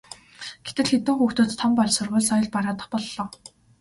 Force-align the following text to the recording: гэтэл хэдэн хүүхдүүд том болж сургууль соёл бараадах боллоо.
гэтэл 0.65 0.87
хэдэн 0.91 1.15
хүүхдүүд 1.17 1.51
том 1.61 1.71
болж 1.77 1.91
сургууль 1.95 2.27
соёл 2.29 2.49
бараадах 2.53 2.87
боллоо. 2.91 3.25